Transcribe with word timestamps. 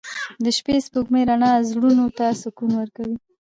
•د 0.43 0.45
شپې 0.57 0.73
د 0.75 0.79
سپوږمۍ 0.85 1.23
رڼا 1.29 1.51
زړونو 1.69 2.05
ته 2.17 2.25
سکون 2.41 2.71
ورکوي. 2.77 3.15